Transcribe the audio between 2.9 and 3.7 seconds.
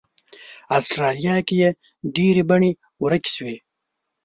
ورکې شوې.